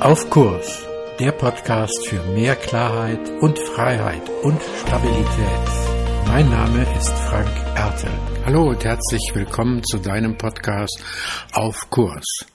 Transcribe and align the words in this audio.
Auf 0.00 0.30
Kurs, 0.30 0.88
der 1.18 1.32
Podcast 1.32 2.08
für 2.08 2.22
mehr 2.32 2.56
Klarheit 2.56 3.20
und 3.42 3.58
Freiheit 3.58 4.26
und 4.42 4.58
Stabilität. 4.80 5.68
Mein 6.26 6.48
Name 6.48 6.86
ist 6.96 7.10
Frank 7.10 7.54
Ertel. 7.76 8.10
Hallo 8.46 8.70
und 8.70 8.82
herzlich 8.82 9.30
willkommen 9.34 9.84
zu 9.84 9.98
deinem 9.98 10.38
Podcast 10.38 11.04
Auf 11.52 11.76
Kurs. 11.90 12.46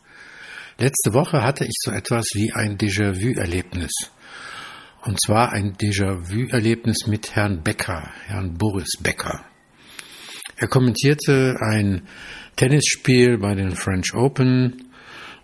Letzte 0.79 1.13
Woche 1.13 1.43
hatte 1.43 1.65
ich 1.65 1.75
so 1.83 1.91
etwas 1.91 2.25
wie 2.33 2.51
ein 2.51 2.79
Déjà-vu-Erlebnis. 2.79 3.93
Und 5.03 5.21
zwar 5.21 5.51
ein 5.51 5.75
Déjà-vu-Erlebnis 5.75 7.05
mit 7.05 7.35
Herrn 7.35 7.61
Becker, 7.61 8.09
Herrn 8.25 8.57
Boris 8.57 8.97
Becker. 8.99 9.45
Er 10.57 10.67
kommentierte 10.67 11.57
ein 11.59 12.07
Tennisspiel 12.55 13.37
bei 13.37 13.53
den 13.53 13.75
French 13.75 14.15
Open 14.15 14.84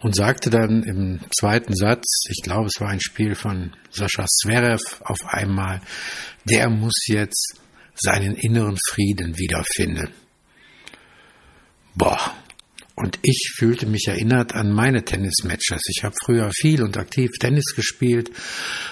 und 0.01 0.15
sagte 0.15 0.49
dann 0.49 0.83
im 0.83 1.19
zweiten 1.37 1.75
Satz, 1.75 2.23
ich 2.29 2.41
glaube, 2.43 2.67
es 2.67 2.81
war 2.81 2.89
ein 2.89 3.01
Spiel 3.01 3.35
von 3.35 3.75
Sascha 3.91 4.25
Zverev 4.25 4.81
auf 5.01 5.19
einmal, 5.27 5.81
der 6.49 6.69
muss 6.69 7.05
jetzt 7.07 7.59
seinen 7.95 8.35
inneren 8.35 8.77
Frieden 8.89 9.37
wiederfinden. 9.37 10.09
Boah. 11.95 12.35
Und 12.95 13.19
ich 13.23 13.53
fühlte 13.57 13.85
mich 13.87 14.07
erinnert 14.07 14.53
an 14.53 14.71
meine 14.71 15.03
Tennismatches. 15.03 15.81
Ich 15.87 16.03
habe 16.03 16.15
früher 16.23 16.51
viel 16.53 16.83
und 16.83 16.97
aktiv 16.97 17.29
Tennis 17.39 17.73
gespielt, 17.75 18.31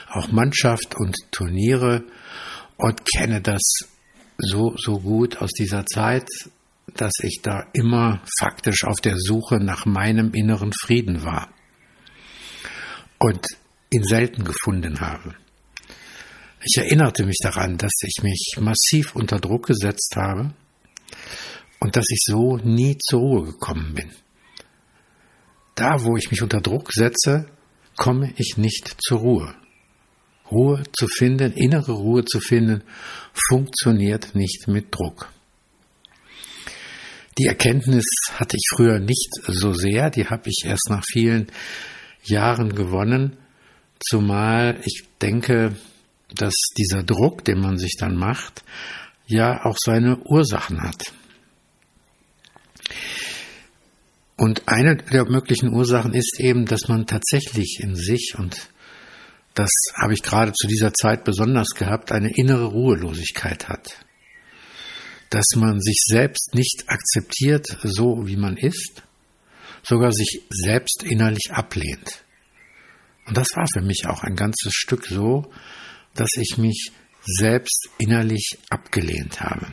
auch 0.09 0.31
Mannschaft 0.31 0.95
und 0.95 1.15
Turniere 1.31 2.03
und 2.77 3.05
kenne 3.05 3.41
das 3.41 3.61
so, 4.37 4.73
so 4.77 4.99
gut 4.99 5.37
aus 5.41 5.51
dieser 5.51 5.85
Zeit 5.85 6.27
dass 6.99 7.13
ich 7.21 7.39
da 7.41 7.65
immer 7.71 8.21
faktisch 8.39 8.83
auf 8.83 8.99
der 8.99 9.15
Suche 9.17 9.55
nach 9.55 9.85
meinem 9.85 10.33
inneren 10.33 10.73
Frieden 10.73 11.23
war 11.23 11.49
und 13.19 13.45
ihn 13.89 14.03
selten 14.03 14.43
gefunden 14.43 14.99
habe. 14.99 15.35
Ich 16.61 16.77
erinnerte 16.77 17.25
mich 17.25 17.37
daran, 17.41 17.77
dass 17.77 17.93
ich 18.01 18.21
mich 18.21 18.57
massiv 18.59 19.15
unter 19.15 19.39
Druck 19.39 19.67
gesetzt 19.67 20.15
habe 20.17 20.53
und 21.79 21.95
dass 21.95 22.05
ich 22.09 22.19
so 22.25 22.57
nie 22.57 22.97
zur 22.97 23.21
Ruhe 23.21 23.45
gekommen 23.45 23.93
bin. 23.93 24.11
Da, 25.75 26.03
wo 26.03 26.17
ich 26.17 26.31
mich 26.31 26.41
unter 26.41 26.59
Druck 26.59 26.91
setze, 26.91 27.49
komme 27.95 28.33
ich 28.35 28.57
nicht 28.57 28.97
zur 28.99 29.19
Ruhe. 29.19 29.55
Ruhe 30.51 30.83
zu 30.91 31.07
finden, 31.07 31.53
innere 31.53 31.93
Ruhe 31.93 32.25
zu 32.25 32.41
finden, 32.41 32.83
funktioniert 33.47 34.35
nicht 34.35 34.67
mit 34.67 34.93
Druck. 34.93 35.31
Die 37.39 37.45
Erkenntnis 37.45 38.03
hatte 38.33 38.57
ich 38.57 38.69
früher 38.75 38.99
nicht 38.99 39.29
so 39.47 39.71
sehr, 39.71 40.09
die 40.09 40.25
habe 40.25 40.49
ich 40.49 40.63
erst 40.65 40.89
nach 40.89 41.03
vielen 41.09 41.47
Jahren 42.21 42.75
gewonnen, 42.75 43.37
zumal 44.05 44.81
ich 44.83 45.05
denke, 45.21 45.73
dass 46.35 46.53
dieser 46.77 47.01
Druck, 47.03 47.45
den 47.45 47.61
man 47.61 47.77
sich 47.77 47.95
dann 47.97 48.17
macht, 48.17 48.65
ja 49.25 49.63
auch 49.63 49.77
seine 49.79 50.17
Ursachen 50.25 50.81
hat. 50.83 51.13
Und 54.35 54.67
eine 54.67 54.97
der 54.97 55.23
möglichen 55.29 55.73
Ursachen 55.73 56.13
ist 56.13 56.41
eben, 56.41 56.65
dass 56.65 56.89
man 56.89 57.07
tatsächlich 57.07 57.79
in 57.81 57.95
sich, 57.95 58.35
und 58.37 58.69
das 59.53 59.69
habe 59.95 60.13
ich 60.13 60.23
gerade 60.23 60.51
zu 60.51 60.67
dieser 60.67 60.93
Zeit 60.93 61.23
besonders 61.23 61.69
gehabt, 61.69 62.11
eine 62.11 62.31
innere 62.35 62.65
Ruhelosigkeit 62.65 63.69
hat 63.69 63.95
dass 65.29 65.45
man 65.55 65.79
sich 65.79 65.97
selbst 66.05 66.53
nicht 66.53 66.85
akzeptiert, 66.87 67.67
so 67.83 68.27
wie 68.27 68.37
man 68.37 68.57
ist, 68.57 69.03
sogar 69.83 70.11
sich 70.11 70.41
selbst 70.49 71.03
innerlich 71.03 71.51
ablehnt. 71.51 72.23
Und 73.27 73.37
das 73.37 73.47
war 73.55 73.67
für 73.71 73.81
mich 73.81 74.07
auch 74.07 74.23
ein 74.23 74.35
ganzes 74.35 74.73
Stück 74.73 75.05
so, 75.05 75.51
dass 76.15 76.29
ich 76.35 76.57
mich 76.57 76.91
selbst 77.23 77.89
innerlich 77.99 78.57
abgelehnt 78.69 79.39
habe. 79.41 79.67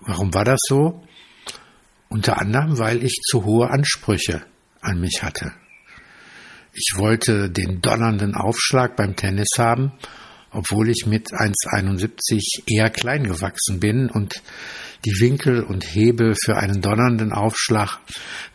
Warum 0.00 0.34
war 0.34 0.44
das 0.44 0.60
so? 0.68 1.02
Unter 2.08 2.38
anderem, 2.38 2.78
weil 2.78 3.02
ich 3.02 3.14
zu 3.22 3.44
hohe 3.44 3.70
Ansprüche 3.70 4.44
an 4.80 5.00
mich 5.00 5.22
hatte. 5.22 5.52
Ich 6.72 6.92
wollte 6.96 7.50
den 7.50 7.80
donnernden 7.80 8.34
Aufschlag 8.34 8.96
beim 8.96 9.16
Tennis 9.16 9.48
haben 9.56 9.92
obwohl 10.56 10.88
ich 10.88 11.04
mit 11.06 11.28
1,71 11.32 12.62
eher 12.66 12.88
klein 12.88 13.24
gewachsen 13.24 13.78
bin 13.78 14.08
und 14.08 14.42
die 15.04 15.20
Winkel 15.20 15.62
und 15.62 15.84
Hebel 15.84 16.34
für 16.42 16.56
einen 16.56 16.80
donnernden 16.80 17.32
Aufschlag 17.32 17.98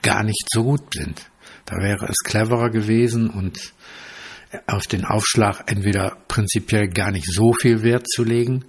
gar 0.02 0.24
nicht 0.24 0.44
so 0.52 0.64
gut 0.64 0.82
sind. 0.96 1.30
Da 1.66 1.76
wäre 1.78 2.08
es 2.08 2.18
cleverer 2.26 2.72
gewesen 2.72 3.30
und 3.30 3.74
auf 4.66 4.88
den 4.88 5.06
Aufschlag 5.06 5.72
entweder 5.72 6.18
prinzipiell 6.28 6.90
gar 6.90 7.12
nicht 7.12 7.32
so 7.32 7.54
viel 7.54 7.84
Wert 7.84 8.08
zu 8.10 8.24
legen 8.24 8.66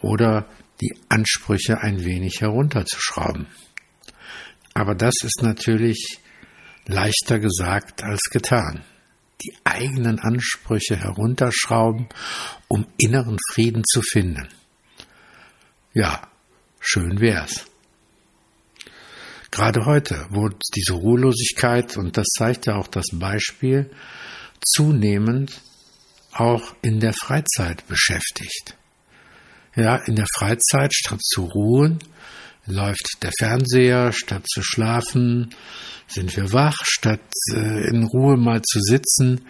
oder 0.00 0.48
die 0.80 0.94
Ansprüche 1.10 1.82
ein 1.82 2.06
wenig 2.06 2.40
herunterzuschrauben. 2.40 3.46
Aber 4.72 4.94
das 4.94 5.14
ist 5.22 5.42
natürlich 5.42 6.20
leichter 6.86 7.38
gesagt 7.38 8.02
als 8.02 8.22
getan 8.30 8.82
die 9.42 9.54
eigenen 9.64 10.18
Ansprüche 10.18 10.96
herunterschrauben, 10.96 12.08
um 12.68 12.86
inneren 12.96 13.38
Frieden 13.52 13.82
zu 13.84 14.02
finden. 14.02 14.48
Ja, 15.92 16.28
schön 16.80 17.20
wär's. 17.20 17.66
Gerade 19.50 19.86
heute, 19.86 20.26
wo 20.30 20.50
diese 20.74 20.92
Ruhelosigkeit, 20.92 21.96
und 21.96 22.16
das 22.16 22.26
zeigt 22.36 22.66
ja 22.66 22.76
auch 22.76 22.88
das 22.88 23.06
Beispiel, 23.12 23.90
zunehmend 24.64 25.62
auch 26.32 26.74
in 26.82 27.00
der 27.00 27.14
Freizeit 27.14 27.86
beschäftigt. 27.86 28.76
Ja, 29.74 29.96
in 29.96 30.16
der 30.16 30.26
Freizeit 30.36 30.94
statt 30.94 31.22
zu 31.22 31.44
ruhen, 31.44 31.98
läuft 32.66 33.22
der 33.22 33.32
Fernseher, 33.38 34.12
statt 34.12 34.44
zu 34.48 34.62
schlafen, 34.62 35.54
sind 36.08 36.36
wir 36.36 36.52
wach, 36.52 36.78
statt 36.84 37.20
äh, 37.52 37.88
in 37.88 38.04
Ruhe 38.04 38.36
mal 38.36 38.62
zu 38.62 38.80
sitzen, 38.80 39.46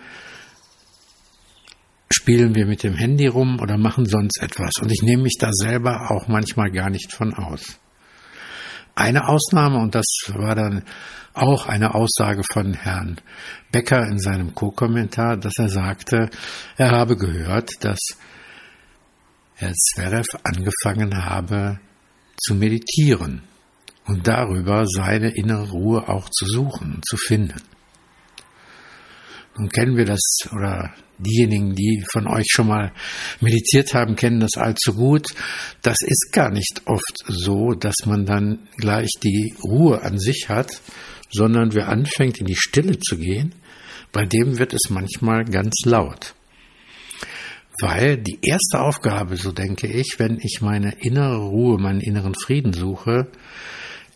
spielen 2.11 2.55
wir 2.55 2.67
mit 2.67 2.83
dem 2.83 2.95
Handy 2.95 3.27
rum 3.27 3.59
oder 3.61 3.77
machen 3.79 4.07
sonst 4.07 4.41
etwas. 4.41 4.73
Und 4.81 4.91
ich 4.93 5.03
nehme 5.03 5.25
mich 5.25 5.37
da 5.39 5.51
selber 5.53 6.11
auch 6.11 6.29
manchmal 6.29 6.71
gar 6.71 6.91
nicht 6.91 7.13
von 7.13 7.35
aus. 7.35 7.79
Eine 8.95 9.29
Ausnahme, 9.29 9.79
und 9.79 9.95
das 9.95 10.07
war 10.29 10.55
dann 10.55 10.83
auch 11.35 11.67
eine 11.67 11.95
Aussage 11.95 12.43
von 12.51 12.73
Herrn 12.73 13.21
Becker 13.71 14.07
in 14.07 14.19
seinem 14.19 14.55
Co-Kommentar, 14.55 15.37
dass 15.37 15.53
er 15.59 15.69
sagte, 15.69 16.31
er 16.79 16.93
habe 16.93 17.17
gehört, 17.17 17.71
dass 17.81 17.99
Herr 19.55 19.73
Zverev 19.75 20.27
angefangen 20.45 21.25
habe 21.27 21.79
zu 22.41 22.55
meditieren 22.55 23.43
und 24.07 24.27
darüber 24.27 24.85
seine 24.87 25.35
innere 25.35 25.71
Ruhe 25.71 26.09
auch 26.09 26.29
zu 26.31 26.47
suchen 26.47 27.01
zu 27.07 27.17
finden. 27.17 27.61
Nun 29.59 29.69
kennen 29.71 29.97
wir 29.97 30.05
das 30.05 30.21
oder 30.53 30.95
diejenigen, 31.19 31.75
die 31.75 32.05
von 32.13 32.27
euch 32.27 32.47
schon 32.51 32.69
mal 32.69 32.93
meditiert 33.41 33.95
haben, 33.95 34.17
kennen 34.17 34.41
das 34.41 34.57
allzu 34.57 34.93
gut. 34.95 35.29
Das 35.83 35.97
ist 36.03 36.31
gar 36.33 36.51
nicht 36.51 36.83
oft 36.85 37.25
so, 37.27 37.73
dass 37.73 37.95
man 38.05 38.27
dann 38.27 38.69
gleich 38.77 39.09
die 39.23 39.55
Ruhe 39.65 40.03
an 40.03 40.19
sich 40.19 40.49
hat, 40.49 40.81
sondern 41.31 41.75
wer 41.75 41.89
anfängt 41.89 42.39
in 42.39 42.47
die 42.47 42.57
Stille 42.57 42.99
zu 42.99 43.17
gehen, 43.17 43.55
bei 44.13 44.25
dem 44.25 44.59
wird 44.59 44.75
es 44.75 44.91
manchmal 44.91 45.45
ganz 45.45 45.75
laut. 45.85 46.35
Weil 47.81 48.17
die 48.17 48.39
erste 48.43 48.81
Aufgabe, 48.81 49.37
so 49.37 49.53
denke 49.53 49.87
ich, 49.87 50.15
wenn 50.19 50.39
ich 50.41 50.61
meine 50.63 50.93
innere 51.01 51.37
Ruhe, 51.37 51.79
meinen 51.79 52.01
inneren 52.01 52.35
Frieden 52.35 52.73
suche, 52.73 53.31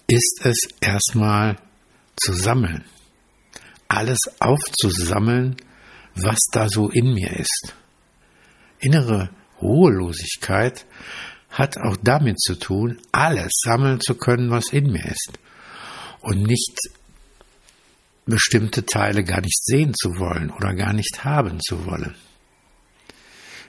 ist 0.06 0.40
es 0.44 0.56
erstmal 0.80 1.56
zu 2.16 2.32
sammeln. 2.32 2.84
Alles 3.88 4.18
aufzusammeln, 4.38 5.56
was 6.14 6.38
da 6.52 6.68
so 6.68 6.88
in 6.88 7.12
mir 7.12 7.30
ist. 7.38 7.74
Innere 8.78 9.30
Ruhelosigkeit 9.60 10.86
hat 11.50 11.76
auch 11.78 11.96
damit 12.02 12.40
zu 12.40 12.54
tun, 12.54 12.98
alles 13.12 13.50
sammeln 13.62 14.00
zu 14.00 14.14
können, 14.14 14.50
was 14.50 14.72
in 14.72 14.90
mir 14.90 15.04
ist. 15.04 15.38
Und 16.20 16.42
nicht 16.42 16.78
bestimmte 18.24 18.86
Teile 18.86 19.24
gar 19.24 19.40
nicht 19.40 19.64
sehen 19.64 19.92
zu 19.94 20.18
wollen 20.18 20.50
oder 20.50 20.74
gar 20.74 20.92
nicht 20.92 21.24
haben 21.24 21.60
zu 21.60 21.84
wollen. 21.84 22.14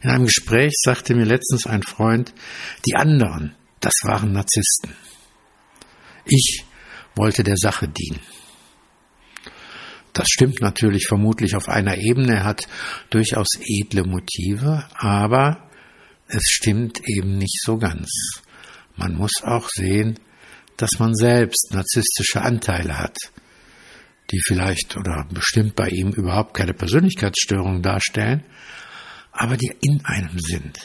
In 0.02 0.10
einem 0.10 0.26
Gespräch 0.26 0.74
sagte 0.84 1.14
mir 1.14 1.26
letztens 1.26 1.68
ein 1.68 1.84
Freund, 1.84 2.34
die 2.88 2.96
anderen, 2.96 3.56
das 3.80 3.94
waren 4.04 4.32
Narzissten. 4.32 4.96
Ich 6.26 6.66
wollte 7.16 7.44
der 7.44 7.58
Sache 7.58 7.88
dienen. 7.88 8.20
Das 10.14 10.28
stimmt 10.28 10.60
natürlich 10.60 11.08
vermutlich 11.08 11.56
auf 11.56 11.70
einer 11.70 11.98
Ebene, 11.98 12.38
er 12.38 12.44
hat 12.44 12.68
durchaus 13.10 13.48
edle 13.60 14.04
Motive, 14.04 14.86
aber 14.96 15.70
es 16.28 16.44
stimmt 16.46 17.00
eben 17.08 17.38
nicht 17.38 17.62
so 17.62 17.78
ganz. 17.78 18.10
Man 18.98 19.16
muss 19.16 19.32
auch 19.44 19.70
sehen, 19.70 20.20
dass 20.78 21.00
man 21.00 21.14
selbst 21.14 21.70
narzisstische 21.72 22.42
Anteile 22.42 22.98
hat, 22.98 23.18
die 24.32 24.40
vielleicht 24.46 24.98
oder 24.98 25.28
bestimmt 25.32 25.76
bei 25.76 25.90
ihm 25.90 26.10
überhaupt 26.10 26.56
keine 26.56 26.74
Persönlichkeitsstörung 26.74 27.82
darstellen, 27.82 28.44
aber 29.42 29.58
die 29.58 29.74
in 29.82 30.06
einem 30.06 30.38
sind. 30.38 30.78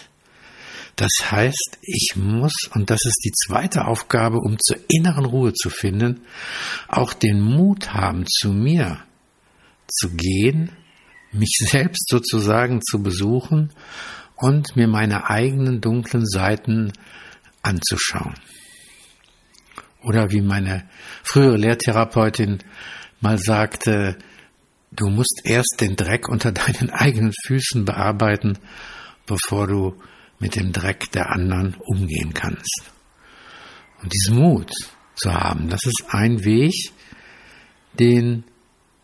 Das 0.96 1.12
heißt, 1.30 1.78
ich 1.82 2.14
muss, 2.16 2.54
und 2.72 2.88
das 2.88 3.04
ist 3.04 3.20
die 3.22 3.32
zweite 3.32 3.84
Aufgabe, 3.84 4.38
um 4.38 4.56
zur 4.58 4.78
inneren 4.88 5.26
Ruhe 5.26 5.52
zu 5.52 5.68
finden, 5.68 6.22
auch 6.88 7.12
den 7.12 7.38
Mut 7.38 7.92
haben, 7.92 8.24
zu 8.26 8.54
mir 8.54 9.04
zu 9.86 10.08
gehen, 10.08 10.72
mich 11.32 11.54
selbst 11.70 12.08
sozusagen 12.08 12.80
zu 12.80 13.02
besuchen 13.02 13.74
und 14.36 14.74
mir 14.74 14.88
meine 14.88 15.28
eigenen 15.28 15.82
dunklen 15.82 16.24
Seiten 16.24 16.94
anzuschauen. 17.60 18.36
Oder 20.02 20.30
wie 20.30 20.40
meine 20.40 20.88
frühere 21.22 21.58
Lehrtherapeutin 21.58 22.60
mal 23.20 23.36
sagte, 23.36 24.16
du 24.96 25.08
musst 25.08 25.42
erst 25.44 25.76
den 25.80 25.96
Dreck 25.96 26.28
unter 26.28 26.52
deinen 26.52 26.90
eigenen 26.92 27.32
Füßen 27.46 27.84
bearbeiten, 27.84 28.58
bevor 29.26 29.66
du 29.66 29.94
mit 30.38 30.56
dem 30.56 30.72
Dreck 30.72 31.10
der 31.12 31.30
anderen 31.30 31.76
umgehen 31.78 32.34
kannst. 32.34 32.90
Und 34.02 34.12
diesen 34.12 34.36
Mut 34.36 34.70
zu 35.14 35.32
haben, 35.32 35.68
das 35.68 35.84
ist 35.84 36.04
ein 36.08 36.44
Weg, 36.44 36.74
den 37.98 38.44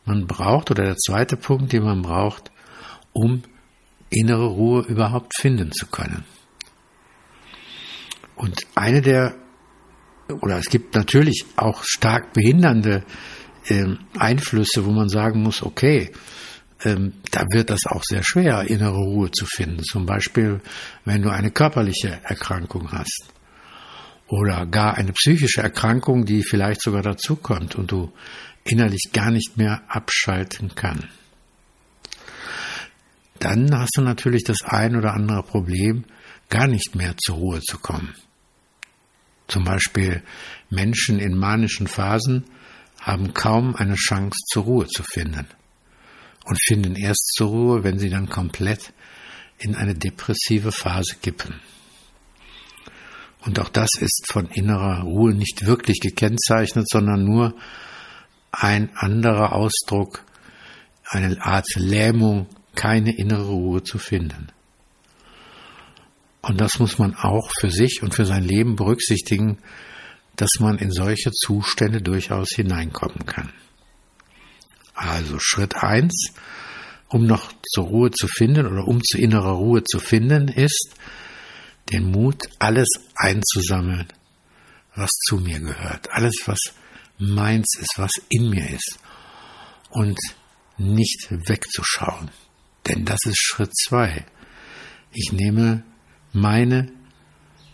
man 0.05 0.27
braucht, 0.27 0.71
oder 0.71 0.85
der 0.85 0.97
zweite 0.97 1.37
Punkt, 1.37 1.73
den 1.73 1.85
man 1.85 2.03
braucht, 2.03 2.51
um 3.13 3.43
innere 4.11 4.47
Ruhe 4.47 4.83
überhaupt 4.83 5.33
finden 5.39 5.73
zu 5.73 5.87
können. 5.87 6.25
Und 8.37 8.61
eine 8.75 9.01
der, 9.01 9.35
oder 10.41 10.59
es 10.59 10.67
gibt 10.67 10.95
natürlich 10.95 11.45
auch 11.57 11.83
stark 11.85 12.33
behindernde 12.33 13.05
äh, 13.69 13.97
Einflüsse, 14.19 14.85
wo 14.85 14.91
man 14.91 15.09
sagen 15.09 15.43
muss, 15.43 15.63
okay, 15.63 16.13
ähm, 16.85 17.15
da 17.31 17.45
wird 17.51 17.71
das 17.71 17.87
auch 17.87 18.03
sehr 18.05 18.23
schwer, 18.25 18.63
innere 18.69 18.99
Ruhe 18.99 19.31
zu 19.31 19.47
finden. 19.47 19.83
Zum 19.83 20.07
Beispiel, 20.07 20.61
wenn 21.05 21.23
du 21.23 21.31
eine 21.31 21.51
körperliche 21.51 22.21
Erkrankung 22.25 22.91
hast 22.93 23.33
oder 24.27 24.67
gar 24.67 24.95
eine 24.97 25.13
psychische 25.13 25.63
Erkrankung, 25.63 26.25
die 26.25 26.43
vielleicht 26.43 26.83
sogar 26.83 27.03
dazukommt 27.03 27.77
und 27.77 27.93
du 27.93 28.13
innerlich 28.65 29.11
gar 29.13 29.31
nicht 29.31 29.57
mehr 29.57 29.83
abschalten 29.89 30.75
kann. 30.75 31.09
Dann 33.39 33.77
hast 33.77 33.97
du 33.97 34.03
natürlich 34.03 34.45
das 34.45 34.63
ein 34.63 34.97
oder 34.97 35.15
andere 35.15 35.43
Problem, 35.43 36.05
gar 36.49 36.69
nicht 36.69 36.95
mehr 36.95 37.17
zur 37.17 37.37
Ruhe 37.37 37.61
zu 37.61 37.79
kommen. 37.79 38.15
Zum 39.49 39.65
Beispiel 39.65 40.23
Menschen 40.71 41.19
in 41.19 41.37
manischen 41.37 41.89
Phasen 41.89 42.45
haben 43.03 43.35
kaum 43.35 43.77
eine 43.77 43.97
Chance 43.97 44.39
zur 44.51 44.65
Ruhe 44.65 44.87
zu 44.87 45.03
finden 45.03 45.47
und 46.45 46.59
finden 46.67 46.97
erst 46.97 47.35
zur 47.37 47.49
Ruhe, 47.49 47.85
wenn 47.85 47.99
sie 47.99 48.09
dann 48.09 48.29
komplett 48.29 48.93
in 49.59 49.75
eine 49.75 49.95
depressive 49.95 50.73
Phase 50.73 51.17
kippen. 51.21 51.61
Und 53.45 53.59
auch 53.59 53.69
das 53.69 53.91
ist 54.01 54.27
von 54.31 54.47
innerer 54.47 55.03
Ruhe 55.03 55.35
nicht 55.35 55.67
wirklich 55.67 56.01
gekennzeichnet, 56.01 56.89
sondern 56.89 57.25
nur 57.25 57.55
ein 58.53 58.91
anderer 58.95 59.53
Ausdruck, 59.53 60.25
eine 61.05 61.41
Art 61.45 61.67
Lähmung, 61.75 62.47
keine 62.77 63.17
innere 63.17 63.51
Ruhe 63.51 63.83
zu 63.83 63.99
finden. 63.99 64.49
Und 66.41 66.61
das 66.61 66.79
muss 66.79 66.99
man 66.99 67.15
auch 67.15 67.51
für 67.59 67.71
sich 67.71 68.03
und 68.03 68.15
für 68.15 68.27
sein 68.27 68.45
Leben 68.45 68.77
berücksichtigen, 68.77 69.59
dass 70.37 70.51
man 70.61 70.79
in 70.79 70.91
solche 70.91 71.31
Zustände 71.33 72.01
durchaus 72.01 72.51
hineinkommen 72.55 73.27
kann. 73.27 73.53
Also 74.95 75.39
Schritt 75.39 75.77
eins, 75.77 76.33
um 77.09 77.27
noch 77.27 77.53
zur 77.75 77.85
Ruhe 77.85 78.11
zu 78.11 78.27
finden 78.29 78.67
oder 78.67 78.87
um 78.87 79.03
zu 79.03 79.19
innerer 79.19 79.53
Ruhe 79.53 79.85
zu 79.85 79.99
finden, 79.99 80.49
ist 80.49 80.95
den 81.93 82.11
Mut, 82.11 82.43
alles 82.59 82.89
einzusammeln, 83.15 84.07
was 84.95 85.11
zu 85.27 85.37
mir 85.37 85.61
gehört, 85.61 86.11
alles, 86.11 86.35
was 86.47 86.59
meins 87.19 87.77
ist, 87.79 87.95
was 87.97 88.13
in 88.31 88.51
mir 88.51 88.69
ist 88.71 88.99
und 89.91 90.19
nicht 90.79 91.29
wegzuschauen. 91.31 92.31
Denn 92.89 93.05
das 93.05 93.21
ist 93.27 93.39
Schritt 93.39 93.73
zwei. 93.77 94.25
Ich 95.13 95.33
nehme 95.33 95.85
meine 96.33 96.91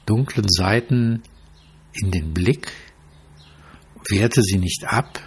dunklen 0.07 0.49
Seiten 0.49 1.23
in 1.95 2.11
den 2.11 2.35
Blick, 2.35 2.73
werte 4.09 4.43
sie 4.43 4.59
nicht 4.59 4.85
ab, 4.85 5.21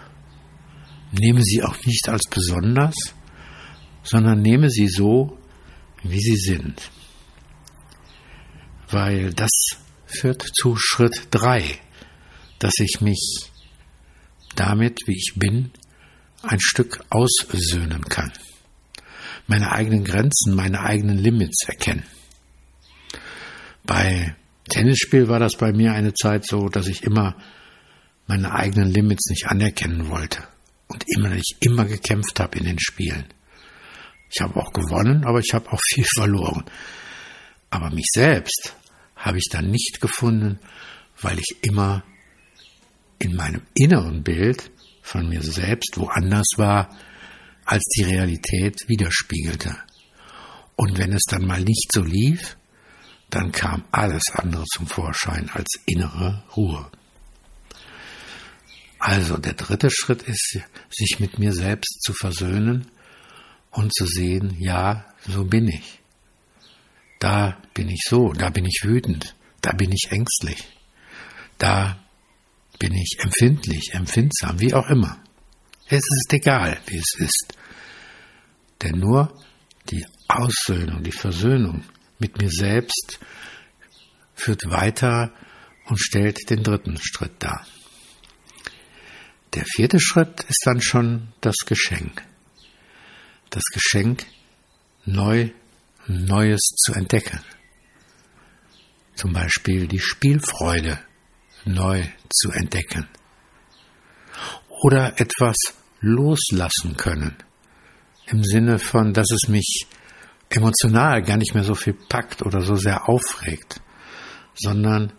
nehme 1.12 1.42
sie 1.44 1.64
auch 1.64 1.78
nicht 1.86 2.08
als 2.10 2.24
besonders, 2.30 2.96
sondern 4.04 4.42
nehme 4.42 4.70
sie 4.70 4.88
so, 4.88 5.38
wie 6.04 6.20
sie 6.20 6.38
sind. 6.38 6.90
Weil 8.90 9.34
das 9.34 9.52
führt 10.06 10.44
zu 10.54 10.76
Schritt 10.78 11.28
drei, 11.32 11.80
dass 12.60 12.74
ich 12.80 13.02
mich 13.02 13.52
damit, 14.56 15.00
wie 15.06 15.16
ich 15.16 15.34
bin, 15.36 15.72
ein 16.44 16.60
Stück 16.60 17.04
aussöhnen 17.10 18.04
kann. 18.06 18.32
Meine 19.48 19.72
eigenen 19.72 20.04
Grenzen, 20.04 20.56
meine 20.56 20.82
eigenen 20.82 21.18
Limits 21.18 21.68
erkennen. 21.68 22.04
Bei 23.84 24.36
Tennisspiel 24.70 25.28
war 25.28 25.40
das 25.40 25.56
bei 25.58 25.74
mir 25.74 25.94
eine 25.94 26.14
Zeit 26.14 26.46
so, 26.46 26.70
dass 26.70 26.88
ich 26.88 27.04
immer 27.04 27.36
meine 28.28 28.54
eigenen 28.54 28.90
Limits 28.90 29.30
nicht 29.30 29.48
anerkennen 29.48 30.10
wollte 30.10 30.44
und 30.88 31.04
immer 31.08 31.34
ich 31.34 31.58
immer 31.60 31.86
gekämpft 31.86 32.40
habe 32.40 32.58
in 32.60 32.66
den 32.66 32.80
Spielen. 32.80 33.26
Ich 34.34 34.42
habe 34.42 34.60
auch 34.60 34.72
gewonnen, 34.72 35.26
aber 35.26 35.40
ich 35.40 35.54
habe 35.54 35.72
auch 35.72 35.82
viel 35.90 36.06
verloren. 36.16 36.64
Aber 37.70 37.90
mich 37.90 38.08
selbst 38.14 38.76
habe 39.16 39.38
ich 39.38 39.48
dann 39.52 39.70
nicht 39.70 40.00
gefunden, 40.02 40.60
weil 41.22 41.40
ich 41.40 41.58
immer 41.62 42.04
in 43.20 43.36
meinem 43.36 43.62
inneren 43.76 44.24
Bild 44.24 44.72
von 45.02 45.30
mir 45.30 45.42
selbst 45.42 45.98
woanders 45.98 46.48
war, 46.58 46.90
als 47.66 47.84
die 47.96 48.04
Realität 48.04 48.78
widerspiegelte. 48.88 49.76
Und 50.76 50.98
wenn 50.98 51.14
es 51.14 51.24
dann 51.30 51.46
mal 51.46 51.62
nicht 51.62 51.92
so 51.94 52.02
lief, 52.04 52.58
dann 53.32 53.52
kam 53.52 53.86
alles 53.92 54.24
andere 54.34 54.66
zum 54.66 54.88
Vorschein 54.88 55.50
als 55.54 55.68
innere 55.86 56.44
Ruhe. 56.56 56.90
Also 59.00 59.38
der 59.38 59.54
dritte 59.54 59.90
Schritt 59.90 60.22
ist, 60.24 60.60
sich 60.90 61.20
mit 61.20 61.40
mir 61.40 61.54
selbst 61.54 62.04
zu 62.04 62.14
versöhnen 62.14 62.92
und 63.72 63.94
zu 63.96 64.06
sehen, 64.06 64.56
ja, 64.60 65.06
so 65.28 65.46
bin 65.46 65.68
ich. 65.70 66.00
Da 67.20 67.58
bin 67.74 67.90
ich 67.90 68.04
so, 68.08 68.34
da 68.34 68.50
bin 68.50 68.66
ich 68.66 68.82
wütend, 68.84 69.36
da 69.62 69.72
bin 69.72 69.92
ich 69.92 70.12
ängstlich, 70.12 70.78
da 71.58 71.98
bin 72.80 72.94
ich 72.94 73.18
empfindlich, 73.20 73.94
empfindsam, 73.94 74.60
wie 74.60 74.74
auch 74.74 74.88
immer. 74.90 75.24
Es 75.88 76.04
ist 76.04 76.34
egal, 76.34 76.80
wie 76.88 76.98
es 76.98 77.14
ist. 77.18 77.58
Denn 78.82 79.00
nur 79.00 79.34
die 79.90 80.06
Aussöhnung, 80.28 81.04
die 81.04 81.12
Versöhnung 81.12 81.84
mit 82.22 82.42
mir 82.42 82.50
selbst 82.50 83.20
führt 84.34 84.70
weiter 84.70 85.34
und 85.88 86.00
stellt 86.00 86.50
den 86.50 86.64
dritten 86.64 86.98
Schritt 87.02 87.34
dar. 87.40 87.66
Der 89.54 89.66
vierte 89.66 90.00
Schritt 90.00 90.44
ist 90.44 90.62
dann 90.64 90.82
schon 90.82 91.34
das 91.42 91.58
Geschenk. 91.66 92.24
Das 93.50 93.64
Geschenk, 93.74 94.26
neu, 95.06 95.50
Neues 96.08 96.62
zu 96.78 96.94
entdecken. 96.94 97.42
Zum 99.16 99.34
Beispiel 99.34 99.88
die 99.88 100.00
Spielfreude 100.00 101.00
neu 101.66 102.04
zu 102.30 102.52
entdecken. 102.52 103.08
Oder 104.84 105.20
etwas 105.20 105.58
loslassen 106.00 106.96
können. 106.98 107.36
Im 108.28 108.44
Sinne 108.44 108.80
von, 108.80 109.14
dass 109.14 109.30
es 109.32 109.50
mich 109.50 109.86
emotional 110.52 111.22
gar 111.22 111.38
nicht 111.38 111.54
mehr 111.54 111.64
so 111.64 111.76
viel 111.76 111.94
packt 111.94 112.42
oder 112.42 112.62
so 112.62 112.76
sehr 112.76 113.08
aufregt, 113.10 113.82
sondern 114.54 115.14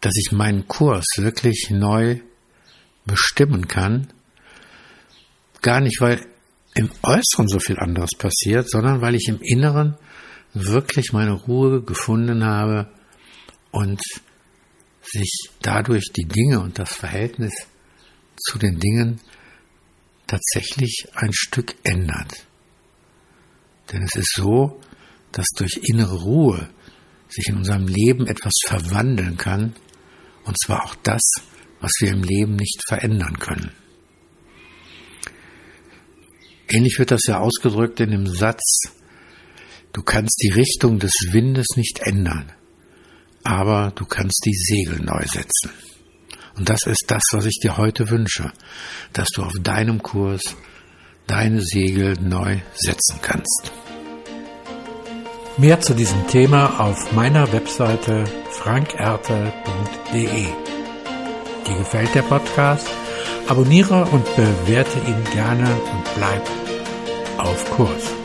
dass 0.00 0.12
ich 0.16 0.32
meinen 0.32 0.66
Kurs 0.66 1.06
wirklich 1.16 1.68
neu 1.70 2.20
bestimmen 3.06 3.68
kann, 3.68 4.08
gar 5.62 5.80
nicht, 5.80 6.00
weil 6.00 6.26
im 6.74 6.90
Äußeren 7.02 7.48
so 7.48 7.58
viel 7.58 7.78
anderes 7.78 8.10
passiert, 8.18 8.68
sondern 8.68 9.00
weil 9.00 9.14
ich 9.14 9.28
im 9.28 9.40
Inneren 9.40 9.96
wirklich 10.52 11.12
meine 11.12 11.32
Ruhe 11.32 11.82
gefunden 11.82 12.44
habe 12.44 12.88
und 13.70 14.00
sich 15.02 15.50
dadurch 15.62 16.12
die 16.16 16.26
Dinge 16.26 16.60
und 16.60 16.78
das 16.78 16.94
Verhältnis 16.94 17.52
zu 18.36 18.58
den 18.58 18.78
Dingen 18.78 19.20
tatsächlich 20.26 21.06
ein 21.14 21.32
Stück 21.32 21.74
ändert. 21.84 22.46
Denn 23.92 24.02
es 24.02 24.14
ist 24.16 24.32
so, 24.34 24.80
dass 25.32 25.46
durch 25.56 25.80
innere 25.82 26.16
Ruhe 26.22 26.70
sich 27.28 27.48
in 27.48 27.56
unserem 27.56 27.86
Leben 27.86 28.26
etwas 28.26 28.52
verwandeln 28.64 29.36
kann, 29.36 29.74
und 30.44 30.56
zwar 30.64 30.84
auch 30.84 30.94
das, 31.02 31.22
was 31.80 31.92
wir 32.00 32.12
im 32.12 32.22
Leben 32.22 32.56
nicht 32.56 32.80
verändern 32.88 33.38
können. 33.38 33.72
Ähnlich 36.68 36.98
wird 36.98 37.10
das 37.10 37.22
ja 37.26 37.40
ausgedrückt 37.40 38.00
in 38.00 38.10
dem 38.10 38.26
Satz, 38.26 38.82
du 39.92 40.02
kannst 40.02 40.40
die 40.42 40.50
Richtung 40.50 40.98
des 40.98 41.12
Windes 41.30 41.66
nicht 41.76 42.00
ändern, 42.00 42.52
aber 43.42 43.92
du 43.94 44.06
kannst 44.06 44.42
die 44.46 44.54
Segel 44.54 45.00
neu 45.00 45.24
setzen. 45.26 45.70
Und 46.56 46.68
das 46.68 46.86
ist 46.86 47.04
das, 47.08 47.22
was 47.32 47.46
ich 47.46 47.58
dir 47.60 47.76
heute 47.76 48.10
wünsche, 48.10 48.52
dass 49.12 49.28
du 49.30 49.42
auf 49.42 49.52
deinem 49.60 50.02
Kurs 50.02 50.56
deine 51.26 51.60
Segel 51.60 52.16
neu 52.20 52.58
setzen 52.74 53.20
kannst. 53.22 53.72
Mehr 55.56 55.80
zu 55.80 55.94
diesem 55.94 56.26
Thema 56.26 56.80
auf 56.80 57.12
meiner 57.12 57.52
Webseite 57.52 58.24
frankerte.de. 58.50 60.46
Dir 61.66 61.78
gefällt 61.78 62.14
der 62.14 62.22
Podcast? 62.22 62.88
Abonniere 63.46 64.04
und 64.06 64.24
bewerte 64.36 64.98
ihn 65.06 65.24
gerne 65.32 65.68
und 65.68 66.14
bleib 66.16 66.42
auf 67.38 67.70
Kurs. 67.70 68.23